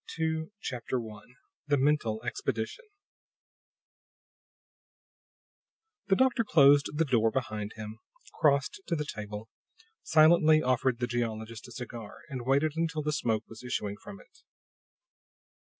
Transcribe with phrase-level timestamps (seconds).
[0.07, 0.15] THE
[0.65, 1.21] EMANCIPATRIX I
[1.67, 2.85] THE MENTAL EXPEDITION
[6.07, 7.99] The doctor closed the door behind him,
[8.33, 9.47] crossed to the table,
[10.01, 14.39] silently offered the geologist a cigar, and waited until smoke was issuing from it.